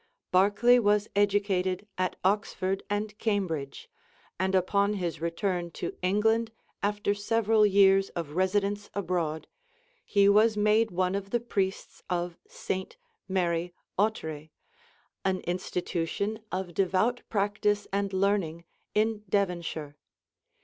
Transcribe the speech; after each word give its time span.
Barclay 0.31 0.79
was 0.79 1.07
educated 1.15 1.85
at 1.95 2.15
Oxford 2.23 2.81
and 2.89 3.15
Cambridge, 3.19 3.87
and 4.39 4.55
upon 4.55 4.93
his 4.95 5.21
return 5.21 5.69
to 5.73 5.95
England 6.01 6.51
after 6.81 7.13
several 7.13 7.67
years 7.67 8.09
of 8.15 8.31
residence 8.31 8.89
abroad, 8.95 9.45
he 10.03 10.27
was 10.27 10.57
made 10.57 10.89
one 10.89 11.13
of 11.13 11.29
the 11.29 11.39
priests 11.39 12.01
of 12.09 12.39
Saint 12.47 12.97
Mary 13.27 13.75
Ottery, 13.95 14.51
an 15.23 15.41
institution 15.41 16.39
of 16.51 16.73
devout 16.73 17.21
practice 17.29 17.85
and 17.93 18.11
learning 18.11 18.65
in 18.95 19.21
Devonshire. 19.29 19.97